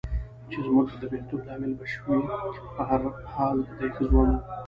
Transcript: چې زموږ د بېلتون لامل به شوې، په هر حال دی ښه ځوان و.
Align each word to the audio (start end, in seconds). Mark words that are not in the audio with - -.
چې 0.49 0.57
زموږ 0.65 0.87
د 1.01 1.03
بېلتون 1.11 1.41
لامل 1.47 1.73
به 1.79 1.85
شوې، 1.93 2.19
په 2.75 2.81
هر 2.89 3.01
حال 3.33 3.57
دی 3.79 3.87
ښه 3.95 4.03
ځوان 4.09 4.29
و. 4.33 4.37